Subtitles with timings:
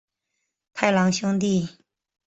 [0.73, 1.77] 太郎兄弟。